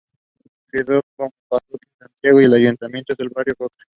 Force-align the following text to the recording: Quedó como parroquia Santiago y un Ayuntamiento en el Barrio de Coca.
Quedó 0.71 0.99
como 1.15 1.31
parroquia 1.47 1.87
Santiago 1.99 2.41
y 2.41 2.45
un 2.45 2.55
Ayuntamiento 2.55 3.13
en 3.19 3.23
el 3.23 3.29
Barrio 3.29 3.51
de 3.51 3.55
Coca. 3.57 3.83